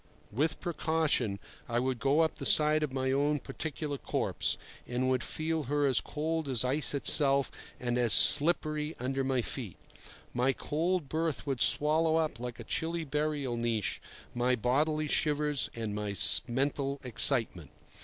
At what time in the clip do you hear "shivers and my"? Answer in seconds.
15.05-16.15